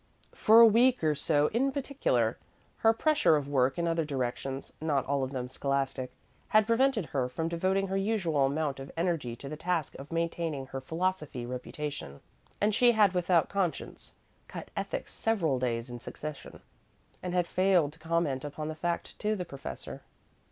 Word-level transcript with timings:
For 0.33 0.61
a 0.61 0.65
week 0.65 1.03
or 1.03 1.13
so 1.13 1.45
in 1.53 1.71
particular, 1.71 2.39
her 2.77 2.91
pressure 2.91 3.35
of 3.35 3.47
work 3.47 3.77
in 3.77 3.87
other 3.87 4.03
directions 4.03 4.73
(not 4.81 5.05
all 5.05 5.23
of 5.23 5.31
them 5.31 5.47
scholastic) 5.47 6.11
had 6.47 6.65
prevented 6.65 7.05
her 7.05 7.29
from 7.29 7.47
devoting 7.47 7.85
her 7.85 7.97
usual 7.97 8.47
amount 8.47 8.79
of 8.79 8.91
energy 8.97 9.35
to 9.35 9.47
the 9.47 9.55
task 9.55 9.93
of 9.99 10.11
maintaining 10.11 10.65
her 10.65 10.81
philosophy 10.81 11.45
reputation, 11.45 12.19
and 12.59 12.73
she 12.73 12.93
had, 12.93 13.13
without 13.13 13.47
conscience, 13.47 14.13
cut 14.47 14.71
ethics 14.75 15.13
several 15.13 15.59
days 15.59 15.87
in 15.87 15.99
succession, 15.99 16.61
and 17.21 17.35
had 17.35 17.45
failed 17.45 17.93
to 17.93 17.99
comment 17.99 18.43
upon 18.43 18.69
the 18.69 18.73
fact 18.73 19.19
to 19.19 19.35
the 19.35 19.45
professor. 19.45 20.01